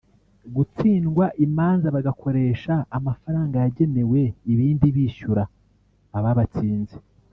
gutsindwa 0.55 1.25
imanza 1.45 1.87
bagakoresha 1.95 2.73
amafaranga 2.97 3.55
yagenewe 3.63 4.21
ibindi 4.51 4.87
bishyura 4.95 5.43
ababatsinze 6.17 6.95